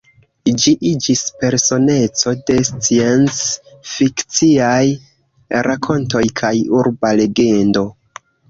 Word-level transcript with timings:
Gi 0.61 0.71
iĝis 0.91 1.19
personeco 1.41 2.33
de 2.47 2.55
scienc-fikciaj 2.71 5.53
rakontoj 5.69 6.25
kaj 6.43 6.53
urba 6.83 7.17
legendo. 7.23 7.89